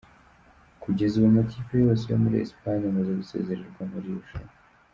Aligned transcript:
Kugeza 0.83 1.13
ubu 1.15 1.27
amakipe 1.31 1.73
yose 1.85 2.03
yo 2.11 2.17
muri 2.23 2.35
Esipanye 2.43 2.85
amaze 2.87 3.11
gusezererwa 3.19 3.81
muri 3.91 4.07
iri 4.09 4.19
rushanwa. 4.19 4.53